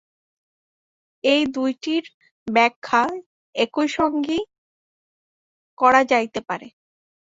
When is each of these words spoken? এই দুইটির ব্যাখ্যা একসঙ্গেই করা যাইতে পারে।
এই 1.23 1.43
দুইটির 1.55 2.03
ব্যাখ্যা 2.47 3.03
একসঙ্গেই 3.55 4.43
করা 5.77 6.01
যাইতে 6.11 6.39
পারে। 6.49 6.67